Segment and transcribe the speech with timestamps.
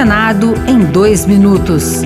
[0.00, 2.00] Senado em dois minutos.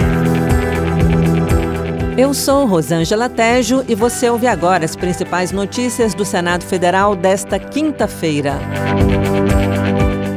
[2.18, 7.56] Eu sou Rosângela Tejo e você ouve agora as principais notícias do Senado Federal desta
[7.56, 8.58] quinta-feira.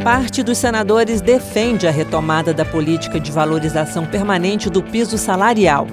[0.04, 5.88] Parte dos senadores defende a retomada da política de valorização permanente do piso salarial.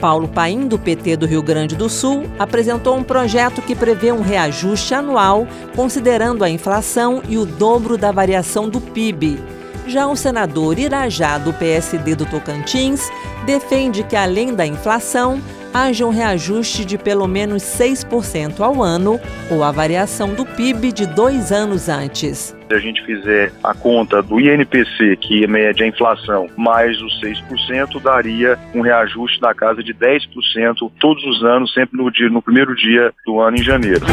[0.00, 4.22] Paulo Paim, do PT do Rio Grande do Sul, apresentou um projeto que prevê um
[4.22, 9.57] reajuste anual, considerando a inflação e o dobro da variação do PIB.
[9.88, 13.10] Já o senador Irajá, do PSD do Tocantins,
[13.46, 15.40] defende que, além da inflação,
[15.72, 19.18] haja um reajuste de pelo menos 6% ao ano
[19.50, 22.54] ou a variação do PIB de dois anos antes.
[22.68, 27.98] Se a gente fizer a conta do INPC, que mede a inflação, mais os 6%,
[28.02, 32.76] daria um reajuste da casa de 10% todos os anos, sempre no, dia, no primeiro
[32.76, 34.04] dia do ano, em janeiro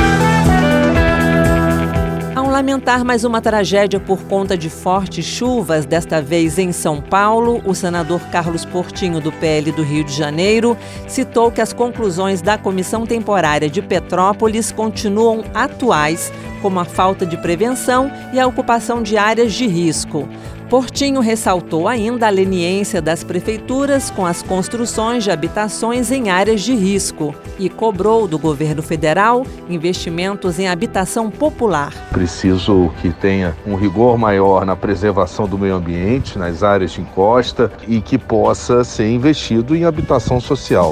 [2.65, 7.75] lamentar mais uma tragédia por conta de fortes chuvas, desta vez em São Paulo, o
[7.75, 10.75] senador Carlos Portinho, do PL do Rio de Janeiro,
[11.07, 17.37] citou que as conclusões da Comissão Temporária de Petrópolis continuam atuais, como a falta de
[17.37, 20.27] prevenção e a ocupação de áreas de risco.
[20.69, 26.73] Portinho ressaltou ainda a leniência das prefeituras com as construções de habitações em áreas de
[26.73, 31.93] risco e cobrou do governo federal investimentos em habitação popular.
[32.11, 37.71] Preciso que tenha um rigor maior na preservação do meio ambiente, nas áreas de encosta
[37.87, 40.91] e que possa ser investido em habitação social.